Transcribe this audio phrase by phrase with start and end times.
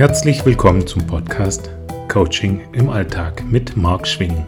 [0.00, 1.68] Herzlich willkommen zum Podcast
[2.08, 4.46] Coaching im Alltag mit Marc Schwing.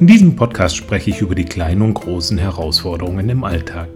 [0.00, 3.88] In diesem Podcast spreche ich über die kleinen und großen Herausforderungen im Alltag.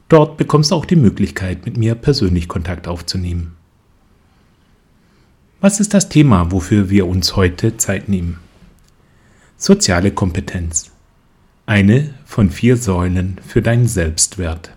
[0.07, 3.59] Dort bekommst du auch die Möglichkeit, mit mir persönlich Kontakt aufzunehmen.
[5.61, 8.39] Was ist das Thema, wofür wir uns heute Zeit nehmen?
[9.61, 10.89] Soziale Kompetenz.
[11.65, 14.71] Eine von vier Säulen für deinen Selbstwert.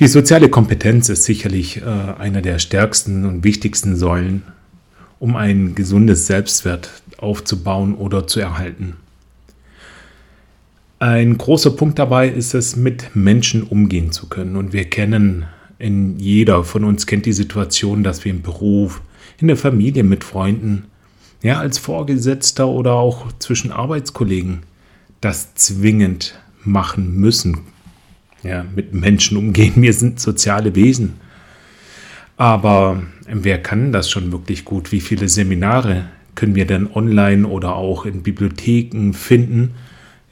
[0.00, 4.44] Die soziale Kompetenz ist sicherlich äh, einer der stärksten und wichtigsten Säulen,
[5.18, 8.96] um ein gesundes Selbstwert aufzubauen oder zu erhalten.
[11.00, 14.56] Ein großer Punkt dabei ist es, mit Menschen umgehen zu können.
[14.56, 15.44] Und wir kennen
[15.78, 19.02] in jeder von uns kennt die Situation, dass wir im Beruf,
[19.38, 20.84] in der Familie, mit Freunden,
[21.42, 24.60] ja, als Vorgesetzter oder auch zwischen Arbeitskollegen
[25.20, 27.58] das zwingend machen müssen.
[28.42, 29.74] Ja, mit Menschen umgehen.
[29.76, 31.14] Wir sind soziale Wesen.
[32.36, 34.90] Aber wer kann das schon wirklich gut?
[34.90, 39.74] Wie viele Seminare können wir denn online oder auch in Bibliotheken finden,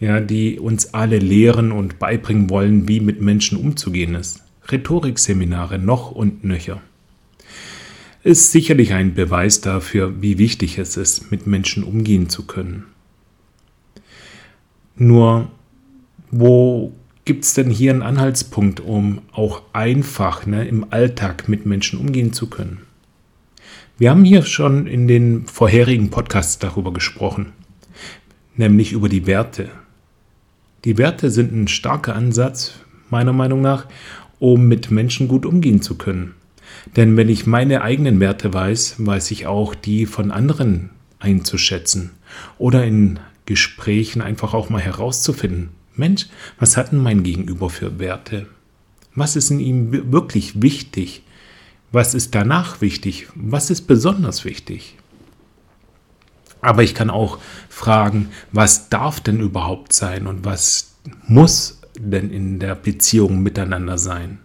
[0.00, 4.42] ja, die uns alle lehren und beibringen wollen, wie mit Menschen umzugehen ist?
[4.69, 6.80] Rhetorikseminare noch und nöcher.
[8.23, 12.85] Ist sicherlich ein Beweis dafür, wie wichtig es ist, mit Menschen umgehen zu können.
[14.95, 15.51] Nur,
[16.31, 16.93] wo
[17.25, 22.35] gibt es denn hier einen Anhaltspunkt, um auch einfach ne, im Alltag mit Menschen umgehen
[22.35, 22.83] zu können?
[23.97, 27.53] Wir haben hier schon in den vorherigen Podcasts darüber gesprochen,
[28.55, 29.71] nämlich über die Werte.
[30.85, 32.75] Die Werte sind ein starker Ansatz,
[33.09, 33.87] meiner Meinung nach,
[34.39, 36.35] um mit Menschen gut umgehen zu können.
[36.97, 42.11] Denn wenn ich meine eigenen Werte weiß, weiß ich auch die von anderen einzuschätzen
[42.59, 45.70] oder in Gesprächen einfach auch mal herauszufinden.
[45.95, 46.27] Mensch,
[46.58, 48.46] was hat denn mein Gegenüber für Werte?
[49.14, 51.24] Was ist in ihm wirklich wichtig?
[51.92, 53.27] Was ist danach wichtig?
[53.35, 54.97] Was ist besonders wichtig?
[56.61, 60.95] Aber ich kann auch fragen, was darf denn überhaupt sein und was
[61.27, 64.39] muss denn in der Beziehung miteinander sein?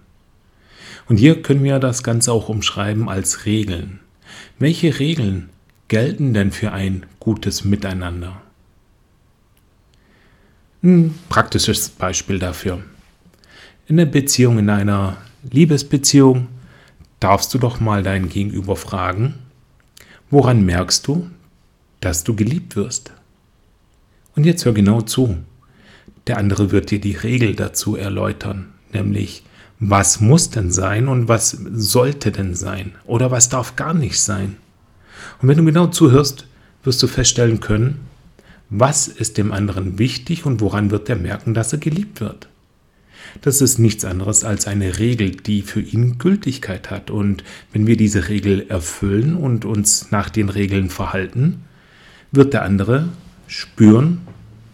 [1.08, 4.00] Und hier können wir das Ganze auch umschreiben als Regeln.
[4.58, 5.50] Welche Regeln
[5.88, 8.42] gelten denn für ein gutes Miteinander?
[10.82, 12.84] Ein praktisches Beispiel dafür.
[13.88, 15.18] In der Beziehung, in einer
[15.52, 16.48] Liebesbeziehung,
[17.20, 19.36] darfst du doch mal deinen Gegenüber fragen,
[20.32, 21.30] woran merkst du,
[22.02, 23.12] dass du geliebt wirst?
[24.36, 25.38] Und jetzt hör genau zu.
[26.28, 29.44] Der andere wird dir die Regel dazu erläutern, nämlich
[29.80, 34.58] was muss denn sein und was sollte denn sein oder was darf gar nicht sein.
[35.42, 36.48] Und wenn du genau zuhörst,
[36.84, 38.00] wirst du feststellen können,
[38.70, 42.48] was ist dem anderen wichtig und woran wird er merken, dass er geliebt wird.
[43.42, 47.12] Das ist nichts anderes als eine Regel, die für ihn Gültigkeit hat.
[47.12, 47.44] Und
[47.74, 51.64] wenn wir diese Regel erfüllen und uns nach den Regeln verhalten,
[52.32, 53.10] wird der andere
[53.48, 54.22] spüren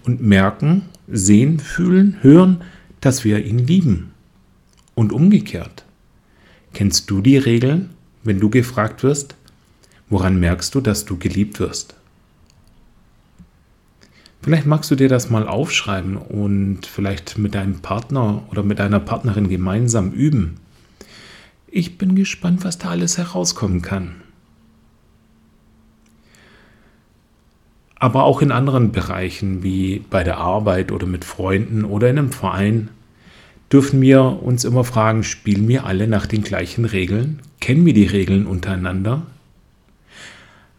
[0.04, 2.62] und merken, sehen, fühlen, hören,
[3.02, 4.11] dass wir ihn lieben.
[4.96, 5.86] Und umgekehrt.
[6.74, 7.92] Kennst du die Regeln,
[8.24, 9.36] wenn du gefragt wirst,
[10.10, 11.96] woran merkst du, dass du geliebt wirst?
[14.42, 19.00] Vielleicht magst du dir das mal aufschreiben und vielleicht mit deinem Partner oder mit deiner
[19.00, 20.58] Partnerin gemeinsam üben.
[21.68, 24.16] Ich bin gespannt, was da alles herauskommen kann.
[28.02, 32.32] aber auch in anderen Bereichen wie bei der Arbeit oder mit Freunden oder in einem
[32.32, 32.90] Verein
[33.72, 37.40] dürfen wir uns immer fragen, spielen wir alle nach den gleichen Regeln?
[37.60, 39.26] Kennen wir die Regeln untereinander?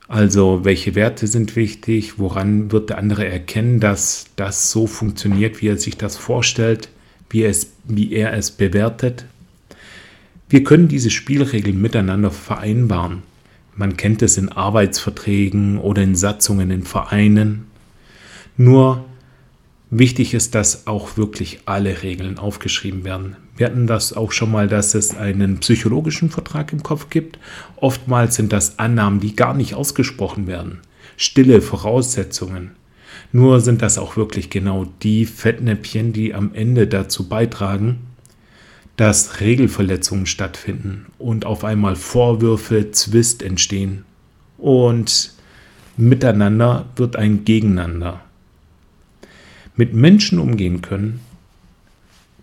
[0.08, 2.19] Also welche Werte sind wichtig?
[2.19, 6.91] Woran wird der andere erkennen, dass das so funktioniert, wie er sich das vorstellt,
[7.31, 9.25] wie er es, wie er es bewertet?
[10.50, 13.22] Wir können diese Spielregeln miteinander vereinbaren.
[13.75, 17.64] Man kennt es in Arbeitsverträgen oder in Satzungen in Vereinen.
[18.58, 19.06] Nur
[19.93, 23.37] wichtig ist, dass auch wirklich alle Regeln aufgeschrieben werden.
[23.56, 27.39] Wir hatten das auch schon mal, dass es einen psychologischen Vertrag im Kopf gibt.
[27.77, 30.79] Oftmals sind das Annahmen, die gar nicht ausgesprochen werden.
[31.19, 32.73] Stille Voraussetzungen.
[33.33, 37.99] Nur sind das auch wirklich genau die Fettnäpfchen, die am Ende dazu beitragen,
[38.97, 44.05] dass Regelverletzungen stattfinden und auf einmal Vorwürfe, Zwist entstehen
[44.56, 45.35] und
[45.99, 48.23] miteinander wird ein Gegeneinander.
[49.74, 51.20] Mit Menschen umgehen können,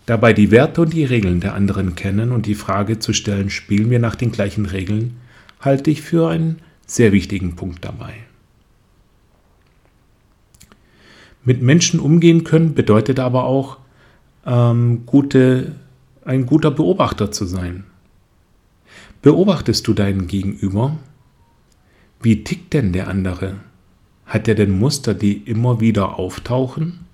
[0.06, 3.90] dabei die Werte und die Regeln der anderen kennen und die Frage zu stellen, spielen
[3.90, 5.18] wir nach den gleichen Regeln,
[5.60, 8.14] halte ich für ein sehr wichtigen Punkt dabei.
[11.44, 13.78] Mit Menschen umgehen können bedeutet aber auch,
[14.46, 15.76] ähm, gute,
[16.26, 17.86] ein guter Beobachter zu sein.
[19.22, 20.98] Beobachtest du deinen Gegenüber?
[22.22, 23.56] Wie tickt denn der andere?
[24.26, 27.06] Hat er denn Muster, die immer wieder auftauchen?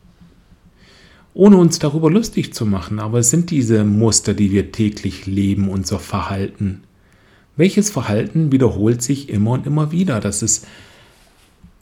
[1.35, 5.67] Ohne uns darüber lustig zu machen, aber es sind diese Muster, die wir täglich leben,
[5.67, 6.83] unser Verhalten.
[7.57, 10.21] Welches Verhalten wiederholt sich immer und immer wieder?
[10.21, 10.65] Das ist,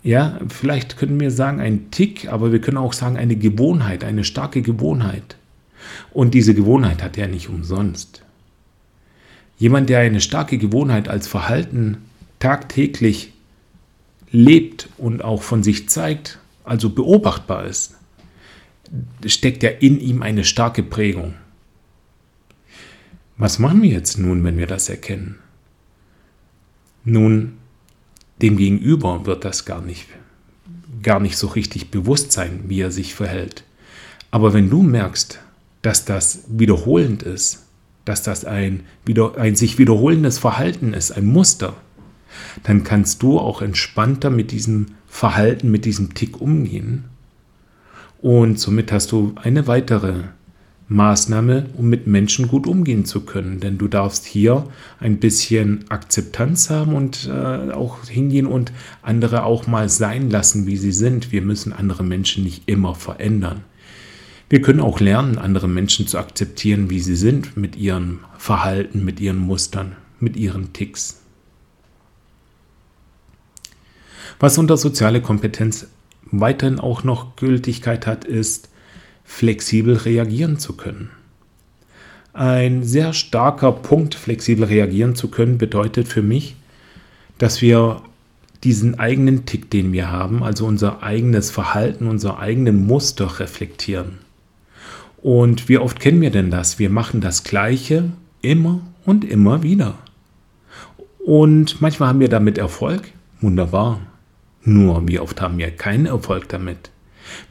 [0.01, 4.23] ja, vielleicht können wir sagen ein Tick, aber wir können auch sagen eine Gewohnheit, eine
[4.23, 5.37] starke Gewohnheit.
[6.11, 8.23] Und diese Gewohnheit hat er nicht umsonst.
[9.59, 11.97] Jemand, der eine starke Gewohnheit als Verhalten
[12.39, 13.33] tagtäglich
[14.31, 17.97] lebt und auch von sich zeigt, also beobachtbar ist,
[19.25, 21.35] steckt ja in ihm eine starke Prägung.
[23.37, 25.39] Was machen wir jetzt nun, wenn wir das erkennen?
[27.03, 27.53] Nun,
[28.41, 30.07] dem Gegenüber wird das gar nicht,
[31.01, 33.63] gar nicht so richtig bewusst sein, wie er sich verhält.
[34.31, 35.39] Aber wenn du merkst,
[35.81, 37.65] dass das wiederholend ist,
[38.05, 41.75] dass das ein, wieder, ein sich wiederholendes Verhalten ist, ein Muster,
[42.63, 47.05] dann kannst du auch entspannter mit diesem Verhalten, mit diesem Tick umgehen.
[48.23, 50.23] Und somit hast du eine weitere
[50.87, 53.59] Maßnahme, um mit Menschen gut umgehen zu können.
[53.59, 54.65] Denn du darfst hier
[55.01, 58.71] ein bisschen Akzeptanz haben und äh, auch hingehen und
[59.01, 61.33] andere auch mal sein lassen, wie sie sind.
[61.33, 63.65] Wir müssen andere Menschen nicht immer verändern.
[64.49, 69.19] Wir können auch lernen, andere Menschen zu akzeptieren, wie sie sind, mit ihrem Verhalten, mit
[69.19, 71.23] ihren Mustern, mit ihren Ticks.
[74.39, 75.87] Was unter soziale Kompetenz
[76.39, 78.69] weiterhin auch noch Gültigkeit hat, ist,
[79.23, 81.09] flexibel reagieren zu können.
[82.33, 86.55] Ein sehr starker Punkt, flexibel reagieren zu können, bedeutet für mich,
[87.37, 88.01] dass wir
[88.63, 94.19] diesen eigenen Tick, den wir haben, also unser eigenes Verhalten, unser eigenen Muster reflektieren.
[95.21, 96.79] Und wie oft kennen wir denn das?
[96.79, 99.95] Wir machen das Gleiche immer und immer wieder.
[101.19, 103.11] Und manchmal haben wir damit Erfolg.
[103.41, 104.01] Wunderbar.
[104.65, 106.89] Nur, wie oft haben wir keinen Erfolg damit?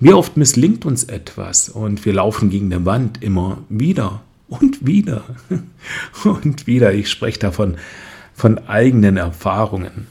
[0.00, 5.24] Wie oft misslingt uns etwas und wir laufen gegen eine Wand immer wieder und wieder
[6.24, 6.92] und wieder.
[6.92, 7.76] Ich spreche davon
[8.34, 10.06] von eigenen Erfahrungen.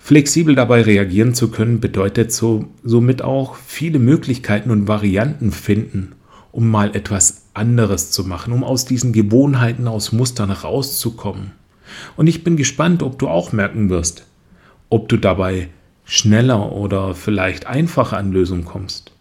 [0.00, 6.12] Flexibel dabei reagieren zu können, bedeutet so, somit auch viele Möglichkeiten und Varianten finden,
[6.50, 11.50] um mal etwas anderes zu machen, um aus diesen Gewohnheiten, aus Mustern rauszukommen.
[12.16, 14.27] Und ich bin gespannt, ob du auch merken wirst,
[14.90, 15.68] ob du dabei
[16.04, 19.12] schneller oder vielleicht einfacher an Lösungen kommst.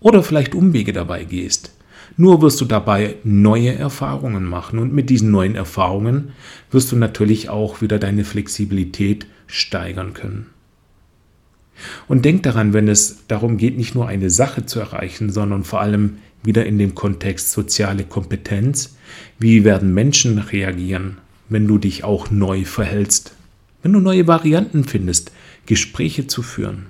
[0.00, 1.74] Oder vielleicht Umwege dabei gehst.
[2.16, 6.32] Nur wirst du dabei neue Erfahrungen machen und mit diesen neuen Erfahrungen
[6.70, 10.46] wirst du natürlich auch wieder deine Flexibilität steigern können.
[12.08, 15.80] Und denk daran, wenn es darum geht, nicht nur eine Sache zu erreichen, sondern vor
[15.80, 18.96] allem wieder in dem Kontext soziale Kompetenz,
[19.38, 21.18] wie werden Menschen reagieren,
[21.48, 23.34] wenn du dich auch neu verhältst
[23.82, 25.32] wenn du neue Varianten findest,
[25.66, 26.86] Gespräche zu führen,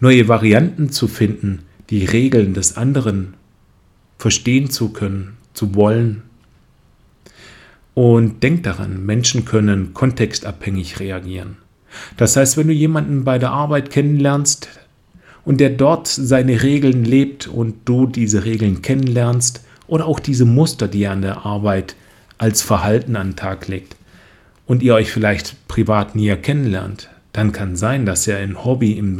[0.00, 3.34] neue Varianten zu finden, die Regeln des anderen
[4.18, 6.22] verstehen zu können, zu wollen.
[7.94, 11.56] Und denk daran, Menschen können kontextabhängig reagieren.
[12.16, 14.68] Das heißt, wenn du jemanden bei der Arbeit kennenlernst
[15.44, 20.88] und der dort seine Regeln lebt und du diese Regeln kennenlernst oder auch diese Muster,
[20.88, 21.96] die er an der Arbeit
[22.36, 23.95] als Verhalten an den Tag legt,
[24.66, 29.18] und ihr euch vielleicht privat näher kennenlernt, dann kann sein, dass er in Hobby in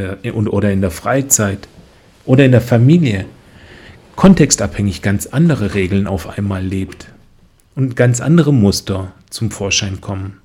[0.48, 1.68] oder in der Freizeit
[2.24, 3.26] oder in der Familie
[4.16, 7.08] kontextabhängig ganz andere Regeln auf einmal lebt
[7.74, 10.38] und ganz andere Muster zum Vorschein kommen.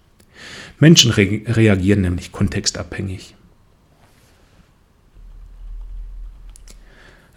[0.80, 3.36] Menschen re reagieren nämlich kontextabhängig.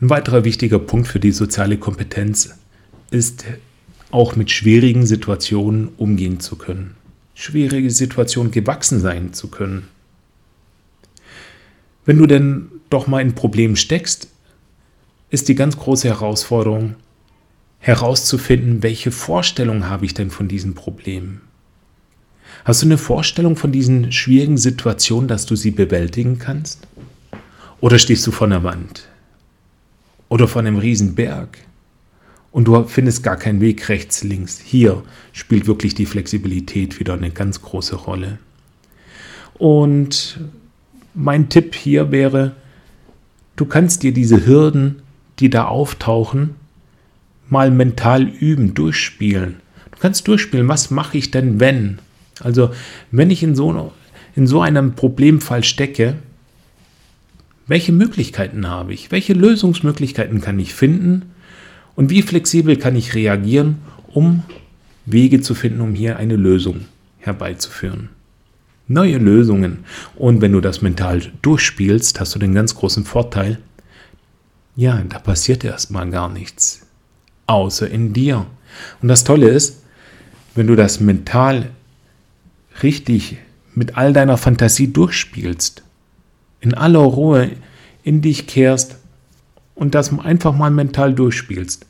[0.00, 2.58] Ein weiterer wichtiger Punkt für die soziale Kompetenz
[3.10, 3.44] ist
[4.10, 6.96] auch mit schwierigen Situationen umgehen zu können
[7.34, 9.88] schwierige Situation gewachsen sein zu können.
[12.04, 14.28] Wenn du denn doch mal in Problemen steckst,
[15.30, 16.96] ist die ganz große Herausforderung
[17.80, 21.40] herauszufinden, welche Vorstellung habe ich denn von diesem Problem?
[22.64, 26.86] Hast du eine Vorstellung von diesen schwierigen Situationen, dass du sie bewältigen kannst?
[27.80, 29.08] Oder stehst du vor einer Wand?
[30.30, 31.58] Oder vor einem Riesenberg?
[32.54, 34.60] Und du findest gar keinen Weg rechts, links.
[34.60, 38.38] Hier spielt wirklich die Flexibilität wieder eine ganz große Rolle.
[39.54, 40.38] Und
[41.14, 42.54] mein Tipp hier wäre,
[43.56, 45.02] du kannst dir diese Hürden,
[45.40, 46.54] die da auftauchen,
[47.48, 49.56] mal mental üben, durchspielen.
[49.90, 51.98] Du kannst durchspielen, was mache ich denn, wenn?
[52.38, 52.70] Also
[53.10, 53.92] wenn ich in so,
[54.36, 56.14] in so einem Problemfall stecke,
[57.66, 59.10] welche Möglichkeiten habe ich?
[59.10, 61.33] Welche Lösungsmöglichkeiten kann ich finden?
[61.96, 64.42] Und wie flexibel kann ich reagieren, um
[65.06, 66.86] Wege zu finden, um hier eine Lösung
[67.18, 68.10] herbeizuführen?
[68.86, 69.84] Neue Lösungen.
[70.16, 73.58] Und wenn du das mental durchspielst, hast du den ganz großen Vorteil,
[74.76, 76.86] ja, da passiert erstmal gar nichts.
[77.46, 78.46] Außer in dir.
[79.00, 79.82] Und das Tolle ist,
[80.54, 81.70] wenn du das mental
[82.82, 83.38] richtig
[83.74, 85.82] mit all deiner Fantasie durchspielst,
[86.60, 87.50] in aller Ruhe
[88.02, 88.96] in dich kehrst
[89.74, 91.86] und das einfach mal mental durchspielst,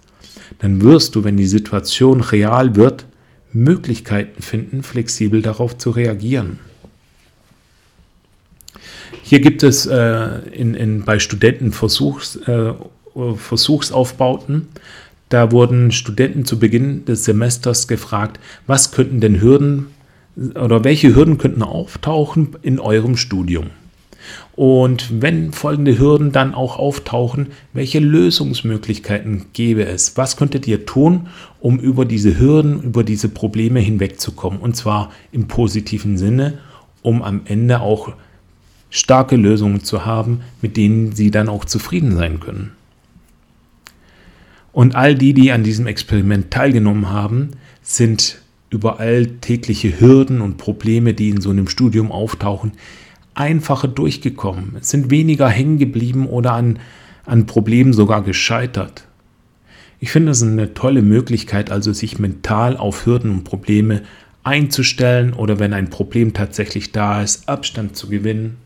[0.58, 3.06] dann wirst du, wenn die Situation real wird,
[3.52, 6.58] Möglichkeiten finden, flexibel darauf zu reagieren.
[9.22, 12.74] Hier gibt es äh, in, in, bei Studenten Versuchs, äh,
[13.36, 14.68] Versuchsaufbauten.
[15.28, 19.86] Da wurden Studenten zu Beginn des Semesters gefragt, was könnten denn Hürden
[20.36, 23.70] oder welche Hürden könnten auftauchen in eurem Studium?
[24.56, 30.16] Und wenn folgende Hürden dann auch auftauchen, welche Lösungsmöglichkeiten gäbe es?
[30.16, 31.28] Was könntet ihr tun,
[31.60, 34.60] um über diese Hürden, über diese Probleme hinwegzukommen?
[34.60, 36.58] Und zwar im positiven Sinne,
[37.02, 38.12] um am Ende auch
[38.90, 42.72] starke Lösungen zu haben, mit denen sie dann auch zufrieden sein können.
[44.72, 47.50] Und all die, die an diesem Experiment teilgenommen haben,
[47.82, 48.40] sind
[48.70, 52.72] über alltägliche Hürden und Probleme, die in so einem Studium auftauchen,
[53.34, 56.78] einfacher durchgekommen, sind weniger hängen geblieben oder an,
[57.26, 59.04] an Problemen sogar gescheitert.
[60.00, 64.02] Ich finde es eine tolle Möglichkeit, also sich mental auf Hürden und Probleme
[64.42, 68.56] einzustellen oder wenn ein Problem tatsächlich da ist, Abstand zu gewinnen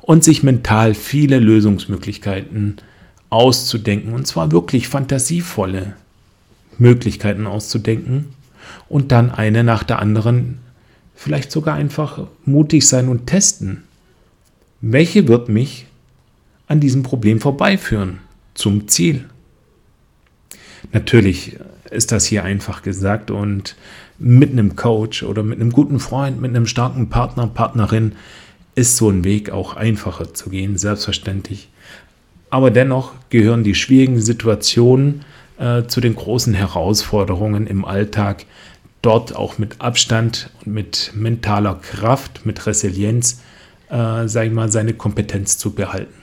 [0.00, 2.76] und sich mental viele Lösungsmöglichkeiten
[3.30, 5.94] auszudenken und zwar wirklich fantasievolle
[6.78, 8.26] Möglichkeiten auszudenken
[8.88, 10.58] und dann eine nach der anderen
[11.14, 13.82] vielleicht sogar einfach mutig sein und testen.
[14.80, 15.86] Welche wird mich
[16.66, 18.18] an diesem Problem vorbeiführen
[18.54, 19.24] zum Ziel?
[20.92, 21.56] Natürlich
[21.90, 23.76] ist das hier einfach gesagt und
[24.18, 28.12] mit einem Coach oder mit einem guten Freund, mit einem starken Partner, Partnerin
[28.74, 31.68] ist so ein Weg auch einfacher zu gehen, selbstverständlich.
[32.50, 35.24] Aber dennoch gehören die schwierigen Situationen
[35.58, 38.44] äh, zu den großen Herausforderungen im Alltag,
[39.02, 43.40] dort auch mit Abstand und mit mentaler Kraft, mit Resilienz,
[43.88, 46.14] äh, sage ich mal, seine Kompetenz zu behalten.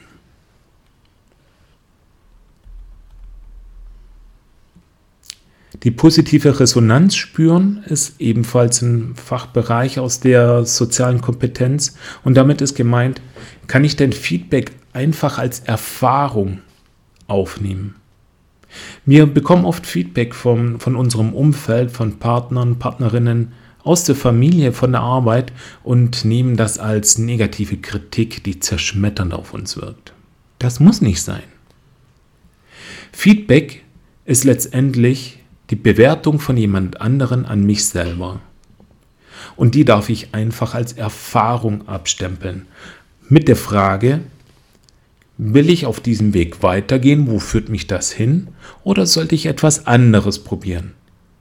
[5.83, 12.75] Die positive Resonanz spüren ist ebenfalls ein Fachbereich aus der sozialen Kompetenz und damit ist
[12.75, 13.21] gemeint,
[13.67, 16.59] kann ich denn Feedback einfach als Erfahrung
[17.27, 17.95] aufnehmen?
[19.05, 23.51] Wir bekommen oft Feedback vom, von unserem Umfeld, von Partnern, Partnerinnen,
[23.83, 25.51] aus der Familie, von der Arbeit
[25.83, 30.13] und nehmen das als negative Kritik, die zerschmetternd auf uns wirkt.
[30.59, 31.43] Das muss nicht sein.
[33.11, 33.83] Feedback
[34.25, 38.39] ist letztendlich die Bewertung von jemand anderen an mich selber.
[39.55, 42.67] Und die darf ich einfach als Erfahrung abstempeln.
[43.27, 44.21] Mit der Frage,
[45.37, 47.27] Will ich auf diesem Weg weitergehen?
[47.27, 48.49] Wo führt mich das hin?
[48.83, 50.93] Oder sollte ich etwas anderes probieren?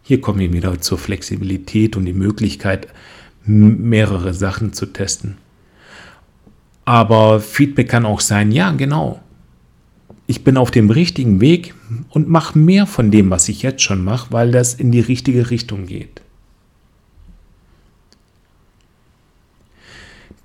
[0.02, 2.88] Hier kommen wir wieder zur Flexibilität und die Möglichkeit,
[3.44, 5.36] mehrere Sachen zu testen.
[6.84, 9.22] Aber Feedback kann auch sein, ja, genau.
[10.26, 11.74] Ich bin auf dem richtigen Weg
[12.10, 15.50] und mache mehr von dem, was ich jetzt schon mache, weil das in die richtige
[15.50, 16.22] Richtung geht.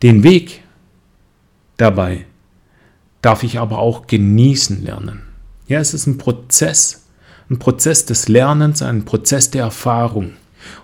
[0.03, 0.61] Den Weg
[1.77, 2.25] dabei
[3.21, 5.23] darf ich aber auch genießen lernen.
[5.67, 7.06] Ja, es ist ein Prozess,
[7.49, 10.33] ein Prozess des Lernens, ein Prozess der Erfahrung.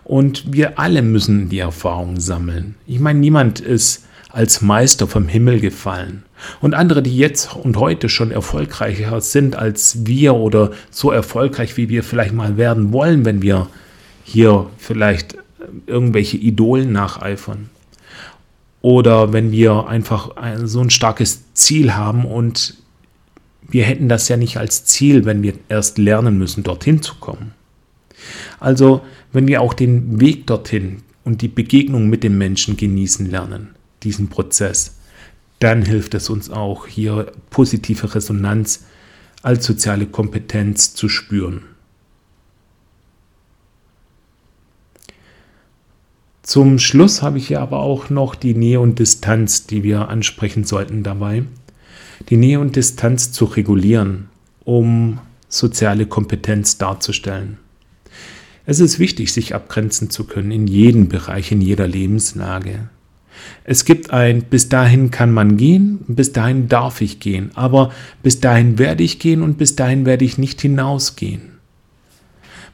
[0.03, 2.75] Und wir alle müssen die Erfahrung sammeln.
[2.87, 6.23] Ich meine, niemand ist als Meister vom Himmel gefallen.
[6.59, 11.89] Und andere, die jetzt und heute schon erfolgreicher sind als wir oder so erfolgreich, wie
[11.89, 13.67] wir vielleicht mal werden wollen, wenn wir
[14.23, 15.37] hier vielleicht
[15.87, 17.69] irgendwelche Idolen nacheifern
[18.83, 22.75] oder wenn wir einfach ein, so ein starkes Ziel haben und
[23.69, 27.53] wir hätten das ja nicht als Ziel, wenn wir erst lernen müssen, dorthin zu kommen.
[28.59, 29.01] Also,
[29.31, 33.69] wenn wir auch den Weg dorthin und die Begegnung mit dem Menschen genießen lernen,
[34.03, 34.97] diesen Prozess,
[35.59, 38.85] dann hilft es uns auch, hier positive Resonanz
[39.41, 41.63] als soziale Kompetenz zu spüren.
[46.41, 50.65] Zum Schluss habe ich hier aber auch noch die Nähe und Distanz, die wir ansprechen
[50.65, 51.45] sollten dabei.
[52.29, 54.29] Die Nähe und Distanz zu regulieren,
[54.63, 57.57] um soziale Kompetenz darzustellen.
[58.65, 62.89] Es ist wichtig, sich abgrenzen zu können in jedem Bereich, in jeder Lebenslage.
[63.65, 68.39] Es gibt ein, bis dahin kann man gehen, bis dahin darf ich gehen, aber bis
[68.39, 71.59] dahin werde ich gehen und bis dahin werde ich nicht hinausgehen.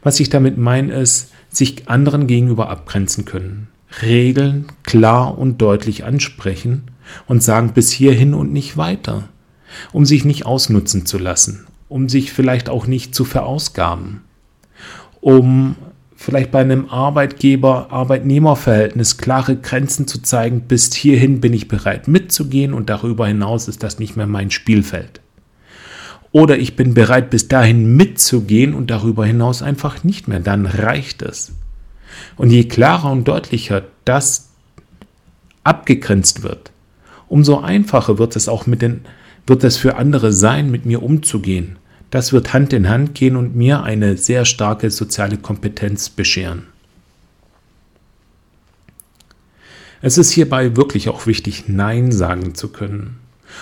[0.04, 3.68] Was ich damit meine, ist, sich anderen gegenüber abgrenzen können.
[4.04, 6.84] Regeln klar und deutlich ansprechen
[7.28, 9.30] und sagen bis hierhin und nicht weiter,
[9.92, 14.22] um sich nicht ausnutzen zu lassen, um sich vielleicht auch nicht zu verausgaben,
[15.22, 15.76] um
[16.16, 22.90] vielleicht bei einem Arbeitgeber-Arbeitnehmer-Verhältnis klare Grenzen zu zeigen, bis hierhin bin ich bereit mitzugehen und
[22.90, 25.22] darüber hinaus ist das nicht mehr mein Spielfeld.
[26.32, 30.40] Oder ich bin bereit, bis dahin mitzugehen und darüber hinaus einfach nicht mehr.
[30.40, 31.54] Dann reicht es.
[32.38, 34.50] Und je klarer und deutlicher das
[35.64, 36.72] abgegrenzt wird,
[37.28, 39.02] umso einfacher wird es auch mit den,
[39.50, 41.78] wird es für andere sein, mit mir umzugehen.
[42.12, 46.64] Das wird Hand in Hand gehen und mir eine sehr starke soziale Kompetenz bescheren.
[50.02, 53.18] Es ist hierbei wirklich auch wichtig, Nein sagen zu können.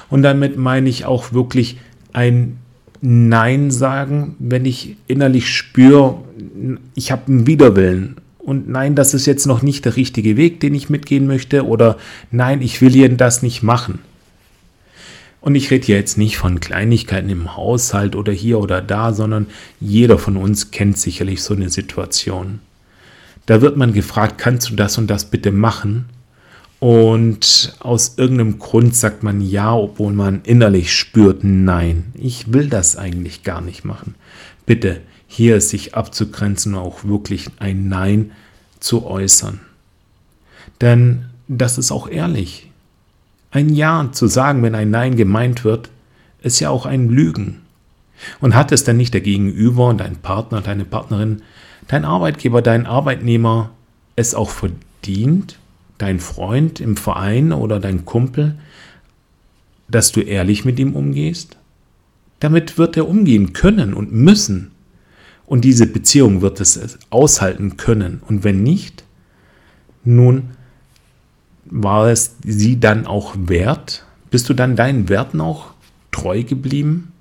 [0.09, 1.79] Und damit meine ich auch wirklich
[2.13, 2.57] ein
[3.01, 6.21] Nein sagen, wenn ich innerlich spüre,
[6.95, 8.17] ich habe einen Widerwillen.
[8.37, 11.65] Und nein, das ist jetzt noch nicht der richtige Weg, den ich mitgehen möchte.
[11.65, 11.97] Oder
[12.31, 13.99] nein, ich will hier das nicht machen.
[15.47, 19.47] Und ich rede hier jetzt nicht von Kleinigkeiten im Haushalt oder hier oder da, sondern
[19.79, 22.59] jeder von uns kennt sicherlich so eine Situation.
[23.45, 26.09] Da wird man gefragt, kannst du das und das bitte machen?
[26.79, 32.97] Und aus irgendeinem Grund sagt man ja, obwohl man innerlich spürt, nein, ich will das
[32.97, 34.15] eigentlich gar nicht machen.
[34.65, 38.31] Bitte, hier sich abzugrenzen und auch wirklich ein Nein
[38.81, 39.61] zu äußern.
[40.81, 42.66] Denn das ist auch ehrlich.
[43.51, 45.89] Ein Ja zu sagen, wenn ein Nein gemeint wird,
[46.41, 47.61] ist ja auch ein Lügen.
[48.39, 51.43] Und hat es denn nicht der Gegenüber, dein Partner, deine Partnerin,
[51.87, 53.71] dein Arbeitgeber, dein Arbeitnehmer
[54.15, 55.59] es auch verdient,
[55.97, 58.57] dein Freund im Verein oder dein Kumpel,
[59.87, 61.57] dass du ehrlich mit ihm umgehst?
[62.39, 64.71] Damit wird er umgehen können und müssen.
[65.45, 68.21] Und diese Beziehung wird es aushalten können.
[68.27, 69.05] Und wenn nicht,
[70.03, 70.49] nun
[71.71, 74.05] war es sie dann auch wert?
[74.29, 75.71] Bist du dann deinen Werten auch
[76.11, 77.11] treu geblieben?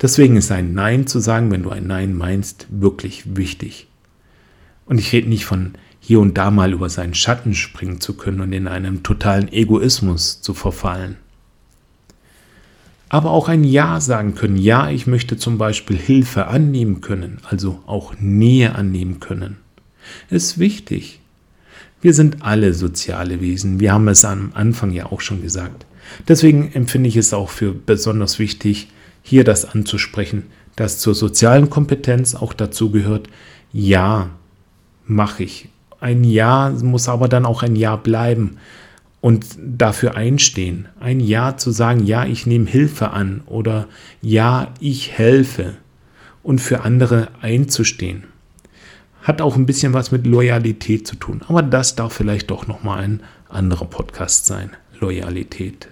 [0.00, 3.86] Deswegen ist ein Nein zu sagen, wenn du ein Nein meinst, wirklich wichtig.
[4.86, 8.40] Und ich rede nicht von hier und da mal über seinen Schatten springen zu können
[8.40, 11.16] und in einem totalen Egoismus zu verfallen.
[13.10, 14.56] Aber auch ein Ja sagen können.
[14.56, 19.56] Ja, ich möchte zum Beispiel Hilfe annehmen können, also auch Nähe annehmen können.
[20.30, 21.20] Ist wichtig.
[22.00, 23.80] Wir sind alle soziale Wesen.
[23.80, 25.86] Wir haben es am Anfang ja auch schon gesagt.
[26.26, 28.88] Deswegen empfinde ich es auch für besonders wichtig,
[29.22, 30.44] hier das anzusprechen,
[30.76, 33.28] dass zur sozialen Kompetenz auch dazu gehört,
[33.72, 34.30] ja,
[35.06, 35.68] mache ich
[36.00, 38.58] ein Ja muss aber dann auch ein Ja bleiben
[39.20, 40.88] und dafür einstehen.
[41.00, 43.88] Ein Ja zu sagen, ja, ich nehme Hilfe an oder
[44.22, 45.74] ja, ich helfe
[46.42, 48.24] und für andere einzustehen.
[49.22, 53.00] Hat auch ein bisschen was mit Loyalität zu tun, aber das darf vielleicht doch nochmal
[53.00, 54.70] ein anderer Podcast sein.
[55.00, 55.88] Loyalität.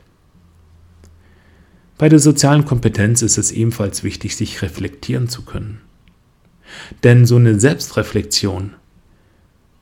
[1.99, 5.81] Bei der sozialen Kompetenz ist es ebenfalls wichtig, sich reflektieren zu können.
[7.05, 8.75] Denn so eine Selbstreflexion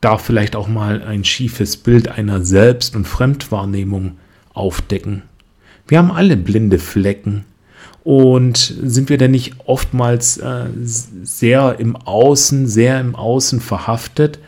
[0.01, 4.17] darf vielleicht auch mal ein schiefes Bild einer Selbst- und Fremdwahrnehmung
[4.53, 5.23] aufdecken.
[5.87, 7.45] Wir haben alle blinde Flecken.
[8.05, 14.39] Und sind wir denn nicht oftmals äh, sehr im Außen, sehr im Außen verhaftet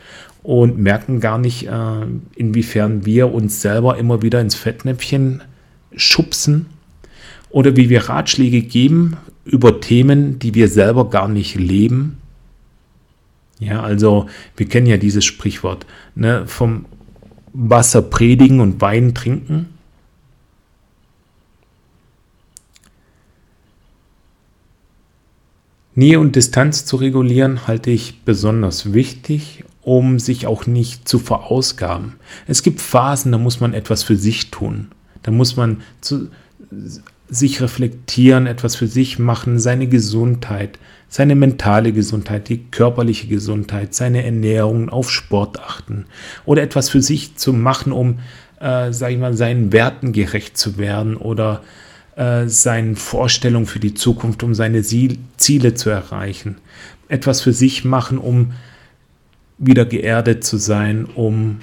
[0.44, 5.42] und merken gar nicht, äh, inwiefern wir uns selber immer wieder ins Fettnäpfchen
[5.96, 6.68] schubsen
[7.50, 12.20] oder wie wir Ratschläge geben über Themen, die wir selber gar nicht leben
[13.60, 16.86] ja, also wir kennen ja dieses Sprichwort, ne, vom
[17.54, 19.77] Wasser predigen und Wein trinken.
[25.98, 32.18] Nähe und Distanz zu regulieren halte ich besonders wichtig, um sich auch nicht zu verausgaben.
[32.46, 34.90] Es gibt Phasen, da muss man etwas für sich tun.
[35.24, 36.30] Da muss man zu,
[37.28, 40.78] sich reflektieren, etwas für sich machen, seine Gesundheit,
[41.10, 46.06] seine mentale Gesundheit, die körperliche Gesundheit, seine Ernährung, auf Sport achten
[46.46, 48.20] oder etwas für sich zu machen, um,
[48.60, 51.87] äh, sage ich mal, seinen Werten gerecht zu werden oder äh,
[52.48, 56.58] seinen Vorstellungen für die Zukunft, um seine Ziele zu erreichen.
[57.10, 58.54] Etwas für sich machen, um
[59.60, 61.60] wieder geerdet zu sein, um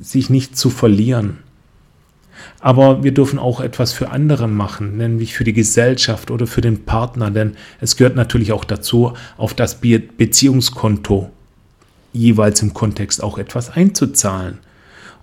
[0.00, 1.38] sich nicht zu verlieren.
[2.60, 6.84] Aber wir dürfen auch etwas für andere machen, nämlich für die Gesellschaft oder für den
[6.84, 11.30] Partner, denn es gehört natürlich auch dazu, auf das Beziehungskonto
[12.12, 14.58] jeweils im Kontext auch etwas einzuzahlen.